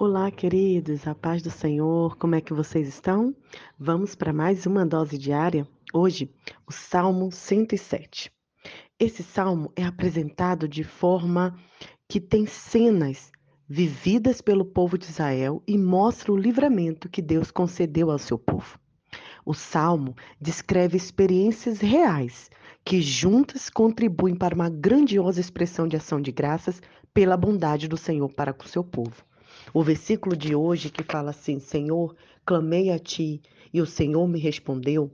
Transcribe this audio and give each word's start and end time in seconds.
Olá, 0.00 0.30
queridos, 0.30 1.08
a 1.08 1.14
paz 1.14 1.42
do 1.42 1.50
Senhor, 1.50 2.16
como 2.18 2.36
é 2.36 2.40
que 2.40 2.54
vocês 2.54 2.86
estão? 2.86 3.34
Vamos 3.76 4.14
para 4.14 4.32
mais 4.32 4.64
uma 4.64 4.86
dose 4.86 5.18
diária? 5.18 5.66
Hoje, 5.92 6.32
o 6.64 6.72
Salmo 6.72 7.32
107. 7.32 8.30
Esse 8.96 9.24
salmo 9.24 9.72
é 9.74 9.82
apresentado 9.82 10.68
de 10.68 10.84
forma 10.84 11.58
que 12.08 12.20
tem 12.20 12.46
cenas 12.46 13.32
vividas 13.68 14.40
pelo 14.40 14.64
povo 14.64 14.96
de 14.96 15.06
Israel 15.06 15.64
e 15.66 15.76
mostra 15.76 16.32
o 16.32 16.36
livramento 16.36 17.08
que 17.08 17.20
Deus 17.20 17.50
concedeu 17.50 18.12
ao 18.12 18.20
seu 18.20 18.38
povo. 18.38 18.78
O 19.44 19.52
salmo 19.52 20.14
descreve 20.40 20.96
experiências 20.96 21.80
reais 21.80 22.48
que 22.84 23.02
juntas 23.02 23.68
contribuem 23.68 24.36
para 24.36 24.54
uma 24.54 24.70
grandiosa 24.70 25.40
expressão 25.40 25.88
de 25.88 25.96
ação 25.96 26.20
de 26.20 26.30
graças 26.30 26.80
pela 27.12 27.36
bondade 27.36 27.88
do 27.88 27.96
Senhor 27.96 28.32
para 28.32 28.52
com 28.52 28.64
o 28.64 28.68
seu 28.68 28.84
povo. 28.84 29.26
O 29.78 29.82
versículo 29.84 30.36
de 30.36 30.56
hoje 30.56 30.90
que 30.90 31.04
fala 31.04 31.30
assim: 31.30 31.60
Senhor, 31.60 32.16
clamei 32.44 32.90
a 32.90 32.98
ti 32.98 33.40
e 33.72 33.80
o 33.80 33.86
Senhor 33.86 34.26
me 34.26 34.40
respondeu, 34.40 35.08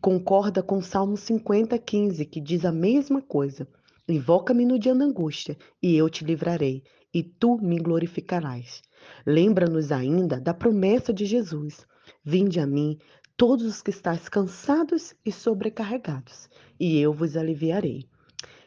concorda 0.00 0.62
com 0.62 0.80
Salmo 0.80 1.18
50, 1.18 1.78
15, 1.78 2.24
que 2.24 2.40
diz 2.40 2.64
a 2.64 2.72
mesma 2.72 3.20
coisa. 3.20 3.68
Invoca-me 4.08 4.64
no 4.64 4.78
dia 4.78 4.94
da 4.94 5.04
angústia 5.04 5.54
e 5.82 5.94
eu 5.94 6.08
te 6.08 6.24
livrarei, 6.24 6.82
e 7.12 7.22
tu 7.22 7.58
me 7.58 7.76
glorificarás. 7.76 8.80
Lembra-nos 9.26 9.92
ainda 9.92 10.40
da 10.40 10.54
promessa 10.54 11.12
de 11.12 11.26
Jesus: 11.26 11.86
Vinde 12.24 12.58
a 12.58 12.66
mim, 12.66 12.96
todos 13.36 13.66
os 13.66 13.82
que 13.82 13.90
estáis 13.90 14.30
cansados 14.30 15.14
e 15.26 15.30
sobrecarregados, 15.30 16.48
e 16.80 16.98
eu 16.98 17.12
vos 17.12 17.36
aliviarei. 17.36 18.06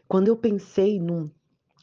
Quando 0.08 0.28
eu 0.28 0.38
pensei 0.38 1.00
no 1.00 1.32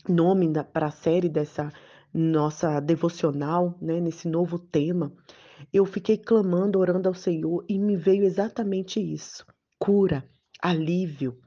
nome 0.09 0.53
para 0.73 0.87
a 0.87 0.93
série 0.93 1.29
dessa 1.29 1.73
nossa 2.17 2.81
devocional, 2.81 3.77
né, 3.81 4.01
nesse 4.01 4.27
novo 4.27 4.59
tema, 4.59 5.13
eu 5.71 5.85
fiquei 5.85 6.17
clamando, 6.17 6.79
orando 6.79 7.09
ao 7.09 7.15
Senhor 7.15 7.63
e 7.69 7.79
me 7.79 7.95
veio 7.95 8.25
exatamente 8.25 8.99
isso: 8.99 9.45
cura, 9.79 10.25
alívio, 10.61 11.39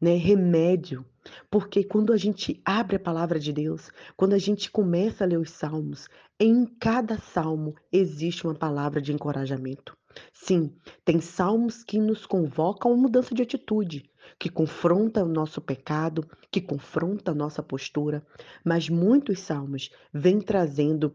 né, 0.00 0.16
remédio. 0.16 1.04
Porque 1.50 1.84
quando 1.84 2.12
a 2.12 2.16
gente 2.16 2.60
abre 2.64 2.96
a 2.96 3.00
palavra 3.00 3.38
de 3.38 3.52
Deus, 3.52 3.90
quando 4.16 4.34
a 4.34 4.38
gente 4.38 4.70
começa 4.70 5.24
a 5.24 5.26
ler 5.26 5.38
os 5.38 5.50
salmos, 5.50 6.06
em 6.38 6.66
cada 6.66 7.18
salmo 7.18 7.74
existe 7.92 8.46
uma 8.46 8.54
palavra 8.54 9.00
de 9.00 9.12
encorajamento. 9.12 9.96
Sim, 10.32 10.74
tem 11.04 11.20
salmos 11.20 11.82
que 11.82 11.98
nos 11.98 12.26
convocam 12.26 12.92
a 12.92 12.96
mudança 12.96 13.34
de 13.34 13.42
atitude, 13.42 14.10
que 14.38 14.48
confronta 14.48 15.24
o 15.24 15.28
nosso 15.28 15.60
pecado, 15.60 16.28
que 16.50 16.60
confronta 16.60 17.30
a 17.30 17.34
nossa 17.34 17.62
postura, 17.62 18.24
mas 18.64 18.88
muitos 18.88 19.40
salmos 19.40 19.90
vêm 20.12 20.40
trazendo 20.40 21.14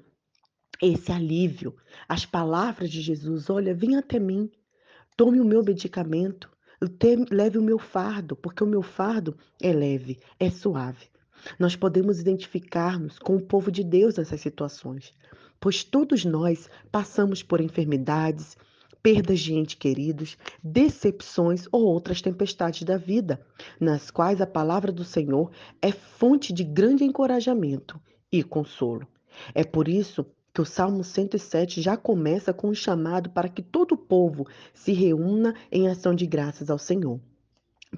esse 0.82 1.12
alívio. 1.12 1.76
As 2.08 2.26
palavras 2.26 2.90
de 2.90 3.02
Jesus, 3.02 3.50
olha, 3.50 3.74
vem 3.74 3.98
até 3.98 4.20
mim, 4.20 4.50
tome 5.18 5.40
o 5.40 5.46
meu 5.46 5.64
medicamento, 5.64 6.50
leve 7.30 7.58
o 7.58 7.64
meu 7.64 7.78
fardo, 7.78 8.36
porque 8.36 8.64
o 8.64 8.68
meu 8.68 8.82
fardo 8.82 9.38
é 9.62 9.74
leve, 9.74 10.20
é 10.40 10.50
suave. 10.50 11.08
Nós 11.58 11.76
podemos 11.76 12.20
identificar-nos 12.20 13.18
com 13.20 13.36
o 13.36 13.42
povo 13.42 13.72
de 13.72 13.84
Deus 13.84 14.18
nessas 14.18 14.42
situações, 14.42 15.14
pois 15.60 15.84
todos 15.84 16.26
nós 16.26 16.70
passamos 16.92 17.44
por 17.44 17.62
enfermidades, 17.62 18.58
perdas 19.02 19.40
de 19.40 19.54
entes 19.54 19.76
queridos, 19.76 20.38
decepções 20.64 21.68
ou 21.72 21.84
outras 21.84 22.22
tempestades 22.22 22.84
da 22.84 22.98
vida, 22.98 23.42
nas 23.80 24.12
quais 24.12 24.42
a 24.42 24.48
palavra 24.48 24.92
do 24.92 25.04
Senhor 25.04 25.52
é 25.82 25.92
fonte 25.92 26.52
de 26.54 26.64
grande 26.64 27.04
encorajamento 27.04 28.00
e 28.32 28.44
consolo. 28.44 29.08
É 29.54 29.64
por 29.64 29.88
isso 29.88 30.26
que 30.54 30.62
o 30.62 30.66
Salmo 30.66 31.04
107 31.04 31.82
já 31.82 31.96
começa 31.96 32.54
com 32.54 32.70
um 32.70 32.74
chamado 32.74 33.30
para 33.30 33.48
que 33.48 33.62
todo 33.62 33.94
o 33.94 33.98
povo 33.98 34.48
se 34.74 34.92
reúna 34.92 35.56
em 35.72 35.88
ação 35.88 36.14
de 36.14 36.26
graças 36.26 36.70
ao 36.70 36.78
Senhor. 36.78 37.20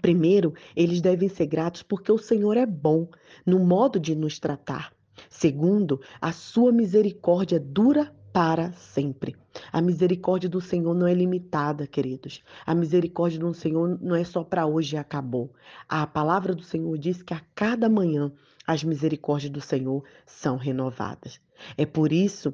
Primeiro, 0.02 0.54
eles 0.76 1.02
devem 1.02 1.28
ser 1.28 1.48
gratos 1.48 1.84
porque 1.84 2.12
o 2.12 2.18
Senhor 2.18 2.56
é 2.56 2.66
bom 2.66 3.08
no 3.46 3.60
modo 3.60 4.00
de 4.00 4.16
nos 4.16 4.40
tratar. 4.40 4.94
Segundo, 5.30 6.00
a 6.20 6.32
sua 6.32 6.72
misericórdia 6.72 7.60
dura 7.60 8.14
para 8.34 8.72
sempre. 8.74 9.36
A 9.72 9.82
misericórdia 9.82 10.50
do 10.50 10.62
Senhor 10.62 10.94
não 10.94 11.08
é 11.08 11.14
limitada, 11.14 11.86
queridos. 11.86 12.42
A 12.66 12.74
misericórdia 12.74 13.40
do 13.40 13.54
Senhor 13.54 14.00
não 14.02 14.16
é 14.16 14.24
só 14.24 14.44
para 14.44 14.66
hoje 14.66 14.96
e 14.96 15.00
acabou. 15.00 15.54
A 15.88 16.08
palavra 16.08 16.56
do 16.56 16.64
Senhor 16.64 16.98
diz 16.98 17.22
que 17.22 17.34
a 17.34 17.42
cada 17.54 17.90
manhã 17.90 18.32
as 18.66 18.84
misericórdias 18.84 19.52
do 19.52 19.62
Senhor 19.62 20.04
são 20.26 20.56
renovadas. 20.56 21.40
É 21.78 21.86
por 21.86 22.12
isso 22.12 22.54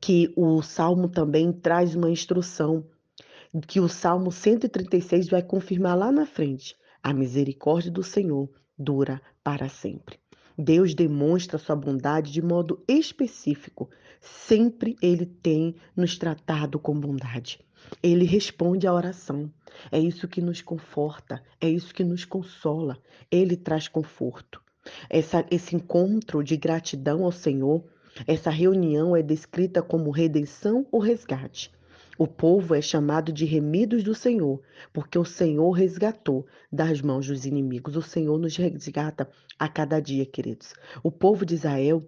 que 0.00 0.32
o 0.36 0.62
salmo 0.62 1.08
também 1.08 1.52
traz 1.52 1.94
uma 1.94 2.10
instrução 2.10 2.84
que 3.66 3.80
o 3.80 3.88
salmo 3.88 4.30
136 4.30 5.28
vai 5.28 5.42
confirmar 5.42 5.96
lá 5.96 6.12
na 6.12 6.26
frente. 6.26 6.76
A 7.02 7.12
misericórdia 7.12 7.90
do 7.90 8.02
Senhor 8.02 8.48
dura 8.78 9.20
para 9.42 9.68
sempre. 9.68 10.18
Deus 10.60 10.92
demonstra 10.92 11.56
sua 11.56 11.76
bondade 11.76 12.32
de 12.32 12.42
modo 12.42 12.82
específico. 12.88 13.88
Sempre 14.20 14.96
ele 15.00 15.24
tem 15.24 15.76
nos 15.96 16.18
tratado 16.18 16.80
com 16.80 16.98
bondade. 16.98 17.60
Ele 18.02 18.24
responde 18.24 18.84
à 18.84 18.92
oração. 18.92 19.48
É 19.92 20.00
isso 20.00 20.26
que 20.26 20.40
nos 20.40 20.60
conforta, 20.60 21.40
é 21.60 21.70
isso 21.70 21.94
que 21.94 22.02
nos 22.02 22.24
consola. 22.24 22.98
Ele 23.30 23.56
traz 23.56 23.86
conforto. 23.86 24.60
Essa, 25.08 25.46
esse 25.48 25.76
encontro 25.76 26.42
de 26.42 26.56
gratidão 26.56 27.24
ao 27.24 27.30
Senhor, 27.30 27.84
essa 28.26 28.50
reunião 28.50 29.14
é 29.14 29.22
descrita 29.22 29.80
como 29.80 30.10
redenção 30.10 30.84
ou 30.90 30.98
resgate. 30.98 31.70
O 32.18 32.26
povo 32.26 32.74
é 32.74 32.82
chamado 32.82 33.32
de 33.32 33.44
remidos 33.44 34.02
do 34.02 34.12
Senhor, 34.12 34.60
porque 34.92 35.16
o 35.16 35.24
Senhor 35.24 35.70
resgatou 35.70 36.44
das 36.70 37.00
mãos 37.00 37.28
dos 37.28 37.46
inimigos. 37.46 37.94
O 37.94 38.02
Senhor 38.02 38.36
nos 38.36 38.56
resgata 38.56 39.30
a 39.56 39.68
cada 39.68 40.00
dia, 40.00 40.26
queridos. 40.26 40.74
O 41.00 41.12
povo 41.12 41.46
de 41.46 41.54
Israel 41.54 42.04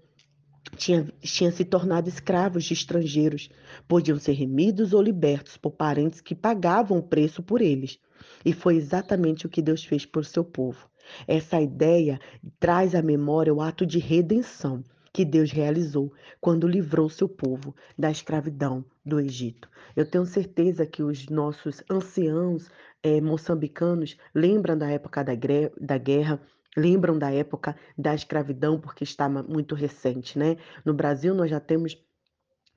tinha, 0.77 1.07
tinha 1.21 1.53
se 1.53 1.65
tornado 1.65 2.09
escravos 2.09 2.65
de 2.65 2.75
estrangeiros. 2.75 3.51
Podiam 3.87 4.19
ser 4.19 4.33
remidos 4.33 4.93
ou 4.93 5.01
libertos 5.01 5.57
por 5.57 5.71
parentes 5.71 6.21
que 6.21 6.35
pagavam 6.35 6.99
o 6.99 7.03
preço 7.05 7.41
por 7.41 7.63
eles. 7.63 8.01
E 8.45 8.53
foi 8.53 8.75
exatamente 8.75 9.47
o 9.47 9.49
que 9.49 9.63
Deus 9.63 9.85
fez 9.85 10.05
por 10.05 10.25
seu 10.25 10.45
povo. 10.45 10.91
Essa 11.25 11.61
ideia 11.61 12.19
traz 12.59 12.97
à 12.97 13.03
memória 13.03 13.55
o 13.55 13.61
ato 13.61 13.87
de 13.87 14.01
redenção 14.01 14.83
que 15.13 15.25
Deus 15.25 15.51
realizou 15.51 16.13
quando 16.41 16.69
livrou 16.69 17.09
seu 17.09 17.29
povo 17.29 17.75
da 17.99 18.11
escravidão 18.11 18.85
do 19.05 19.21
Egito. 19.21 19.69
Eu 19.97 20.09
tenho 20.09 20.25
certeza 20.25 20.87
que 20.87 21.03
os 21.03 21.29
nossos 21.29 21.83
anciãos 21.91 22.71
é, 23.03 23.21
moçambicanos 23.21 24.17
lembram 24.35 24.77
da 24.77 24.89
época 24.91 25.25
da, 25.25 25.33
da 25.81 25.99
guerra, 25.99 26.41
lembram 26.77 27.19
da 27.19 27.33
época 27.33 27.77
da 27.99 28.15
escravidão, 28.15 28.81
porque 28.81 29.05
está 29.05 29.29
muito 29.29 29.75
recente, 29.75 30.39
né? 30.39 30.57
No 30.85 30.95
Brasil, 30.95 31.35
nós 31.35 31.51
já 31.51 31.59
temos 31.59 31.97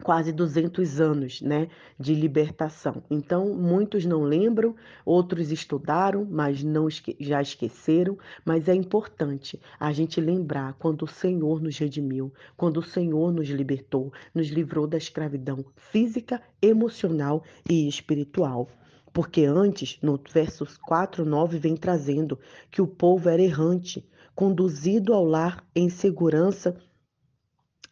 quase 0.04 0.34
200 0.34 1.00
anos 1.00 1.42
né, 1.42 1.70
de 1.98 2.14
libertação. 2.14 3.02
Então, 3.10 3.56
muitos 3.56 4.06
não 4.06 4.24
lembram, 4.24 4.76
outros 5.06 5.52
estudaram, 5.52 6.28
mas 6.30 6.62
não 6.64 6.88
esque 6.88 7.16
já 7.20 7.42
esqueceram. 7.42 8.18
Mas 8.46 8.68
é 8.68 8.76
importante 8.76 9.60
a 9.80 9.92
gente 9.94 10.20
lembrar 10.20 10.74
quando 10.74 11.04
o 11.04 11.08
Senhor 11.08 11.62
nos 11.62 11.78
redimiu, 11.78 12.32
quando 12.58 12.78
o 12.78 12.84
Senhor 12.84 13.32
nos 13.32 13.48
libertou, 13.48 14.12
nos 14.36 14.50
livrou 14.50 14.86
da 14.86 14.98
escravidão 14.98 15.64
física, 15.76 16.42
emocional 16.62 17.44
e 17.70 17.88
espiritual. 17.88 18.70
Porque 19.14 19.46
antes, 19.46 20.00
no 20.02 20.20
versos 20.34 20.76
4, 20.78 21.24
9, 21.24 21.60
vem 21.60 21.78
trazendo 21.78 22.38
que 22.70 22.82
o 22.82 22.88
povo 22.88 23.30
era 23.30 23.42
errante, 23.42 24.04
conduzido 24.36 25.14
ao 25.14 25.24
lar 25.24 25.64
em 25.76 25.88
segurança 25.88 26.76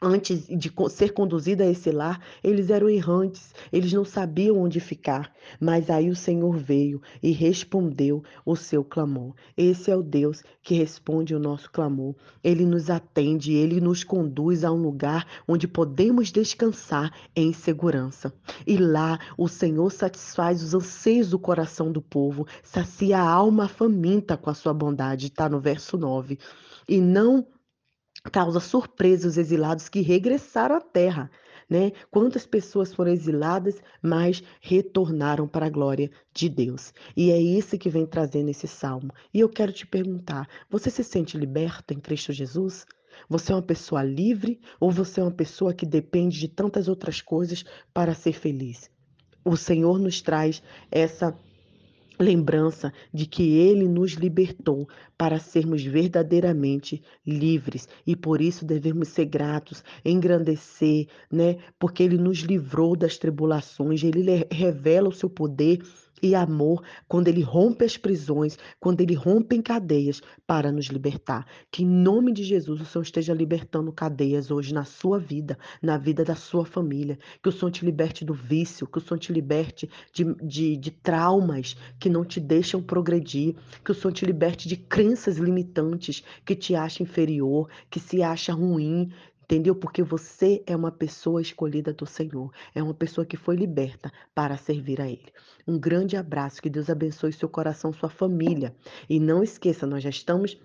antes 0.01 0.47
de 0.47 0.73
ser 0.89 1.13
conduzida 1.13 1.63
a 1.63 1.69
esse 1.69 1.91
lar, 1.91 2.19
eles 2.43 2.71
eram 2.71 2.89
errantes, 2.89 3.53
eles 3.71 3.93
não 3.93 4.03
sabiam 4.03 4.57
onde 4.57 4.79
ficar. 4.79 5.31
Mas 5.59 5.89
aí 5.89 6.09
o 6.09 6.15
Senhor 6.15 6.57
veio 6.57 7.01
e 7.21 7.31
respondeu 7.31 8.23
o 8.43 8.55
seu 8.55 8.83
clamor. 8.83 9.35
Esse 9.55 9.91
é 9.91 9.95
o 9.95 10.01
Deus 10.01 10.43
que 10.63 10.73
responde 10.73 11.35
o 11.35 11.39
nosso 11.39 11.69
clamor. 11.71 12.15
Ele 12.43 12.65
nos 12.65 12.89
atende, 12.89 13.53
ele 13.53 13.79
nos 13.79 14.03
conduz 14.03 14.63
a 14.63 14.71
um 14.71 14.81
lugar 14.81 15.27
onde 15.47 15.67
podemos 15.67 16.31
descansar 16.31 17.13
em 17.35 17.53
segurança. 17.53 18.33
E 18.65 18.77
lá 18.77 19.19
o 19.37 19.47
Senhor 19.47 19.91
satisfaz 19.91 20.63
os 20.63 20.73
anseios 20.73 21.29
do 21.29 21.37
coração 21.37 21.91
do 21.91 22.01
povo, 22.01 22.47
sacia 22.63 23.19
a 23.19 23.29
alma 23.29 23.67
faminta 23.67 24.35
com 24.35 24.49
a 24.49 24.53
sua 24.55 24.73
bondade, 24.73 25.27
está 25.27 25.47
no 25.47 25.59
verso 25.59 25.97
9. 25.97 26.39
E 26.87 26.99
não 26.99 27.45
causa 28.29 28.59
surpresa 28.59 29.27
os 29.27 29.37
exilados 29.37 29.89
que 29.89 30.01
regressaram 30.01 30.75
à 30.75 30.81
terra. 30.81 31.31
Né? 31.69 31.93
Quantas 32.09 32.45
pessoas 32.45 32.93
foram 32.93 33.11
exiladas, 33.11 33.81
mas 34.01 34.43
retornaram 34.59 35.47
para 35.47 35.67
a 35.67 35.69
glória 35.69 36.11
de 36.33 36.49
Deus. 36.49 36.93
E 37.15 37.31
é 37.31 37.39
isso 37.39 37.77
que 37.77 37.89
vem 37.89 38.05
trazendo 38.05 38.49
esse 38.49 38.67
salmo. 38.67 39.11
E 39.33 39.39
eu 39.39 39.47
quero 39.47 39.71
te 39.71 39.87
perguntar: 39.87 40.47
você 40.69 40.89
se 40.89 41.03
sente 41.03 41.37
liberto 41.37 41.93
em 41.93 41.99
Cristo 41.99 42.33
Jesus? 42.33 42.85
Você 43.29 43.51
é 43.51 43.55
uma 43.55 43.61
pessoa 43.61 44.03
livre 44.03 44.59
ou 44.79 44.91
você 44.91 45.21
é 45.21 45.23
uma 45.23 45.31
pessoa 45.31 45.73
que 45.73 45.85
depende 45.85 46.39
de 46.39 46.47
tantas 46.49 46.87
outras 46.87 47.21
coisas 47.21 47.63
para 47.93 48.13
ser 48.13 48.33
feliz? 48.33 48.89
O 49.43 49.55
Senhor 49.55 49.97
nos 49.97 50.21
traz 50.21 50.61
essa 50.91 51.35
lembrança 52.21 52.93
de 53.13 53.25
que 53.25 53.57
ele 53.57 53.87
nos 53.87 54.13
libertou 54.13 54.87
para 55.17 55.39
sermos 55.39 55.83
verdadeiramente 55.83 57.01
livres 57.25 57.87
e 58.05 58.15
por 58.15 58.41
isso 58.41 58.65
devemos 58.65 59.09
ser 59.09 59.25
gratos, 59.25 59.83
engrandecer, 60.05 61.07
né? 61.31 61.57
Porque 61.79 62.03
ele 62.03 62.17
nos 62.17 62.39
livrou 62.39 62.95
das 62.95 63.17
tribulações, 63.17 64.03
ele 64.03 64.47
revela 64.51 65.09
o 65.09 65.13
seu 65.13 65.29
poder 65.29 65.79
e 66.21 66.35
amor 66.35 66.83
quando 67.07 67.27
ele 67.27 67.41
rompe 67.41 67.85
as 67.85 67.97
prisões, 67.97 68.57
quando 68.79 69.01
ele 69.01 69.13
rompe 69.13 69.61
cadeias 69.61 70.21
para 70.45 70.71
nos 70.71 70.87
libertar. 70.87 71.45
Que 71.71 71.83
em 71.83 71.87
nome 71.87 72.33
de 72.33 72.43
Jesus 72.43 72.81
o 72.81 72.85
Senhor 72.85 73.03
esteja 73.03 73.33
libertando 73.33 73.91
cadeias 73.91 74.51
hoje 74.51 74.73
na 74.73 74.83
sua 74.83 75.17
vida, 75.17 75.57
na 75.81 75.97
vida 75.97 76.23
da 76.23 76.35
sua 76.35 76.65
família. 76.65 77.17
Que 77.41 77.49
o 77.49 77.51
Senhor 77.51 77.71
te 77.71 77.85
liberte 77.85 78.25
do 78.25 78.33
vício, 78.33 78.87
que 78.87 78.97
o 78.97 79.01
Senhor 79.01 79.19
te 79.19 79.31
liberte 79.31 79.89
de, 80.13 80.23
de, 80.43 80.77
de 80.77 80.91
traumas 80.91 81.77
que 81.99 82.09
não 82.09 82.25
te 82.25 82.39
deixam 82.39 82.81
progredir, 82.81 83.55
que 83.83 83.91
o 83.91 83.95
Senhor 83.95 84.13
te 84.13 84.25
liberte 84.25 84.67
de 84.67 84.75
crenças 84.75 85.37
limitantes 85.37 86.23
que 86.45 86.55
te 86.55 86.75
acha 86.75 87.03
inferior, 87.03 87.69
que 87.89 87.99
se 87.99 88.21
acha 88.21 88.53
ruim, 88.53 89.11
Entendeu? 89.51 89.75
Porque 89.75 90.01
você 90.01 90.63
é 90.65 90.73
uma 90.73 90.93
pessoa 90.93 91.41
escolhida 91.41 91.91
do 91.91 92.05
Senhor, 92.05 92.53
é 92.73 92.81
uma 92.81 92.93
pessoa 92.93 93.25
que 93.25 93.35
foi 93.35 93.57
liberta 93.57 94.09
para 94.33 94.55
servir 94.55 95.01
a 95.01 95.09
Ele. 95.09 95.27
Um 95.67 95.77
grande 95.77 96.15
abraço, 96.15 96.61
que 96.61 96.69
Deus 96.69 96.89
abençoe 96.89 97.33
seu 97.33 97.49
coração, 97.49 97.91
sua 97.91 98.09
família. 98.09 98.73
E 99.09 99.19
não 99.19 99.43
esqueça, 99.43 99.85
nós 99.85 100.03
já 100.03 100.09
estamos 100.09 100.57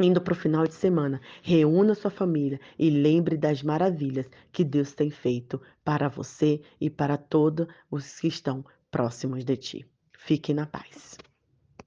indo 0.00 0.20
para 0.20 0.32
o 0.32 0.36
final 0.36 0.66
de 0.66 0.74
semana. 0.74 1.20
Reúna 1.44 1.94
sua 1.94 2.10
família 2.10 2.60
e 2.76 2.90
lembre 2.90 3.36
das 3.36 3.62
maravilhas 3.62 4.26
que 4.50 4.64
Deus 4.64 4.94
tem 4.94 5.12
feito 5.12 5.62
para 5.84 6.08
você 6.08 6.60
e 6.80 6.90
para 6.90 7.16
todos 7.16 7.68
os 7.88 8.18
que 8.18 8.26
estão 8.26 8.64
próximos 8.90 9.44
de 9.44 9.56
ti. 9.56 9.86
Fique 10.18 10.52
na 10.52 10.66
paz. 10.66 11.18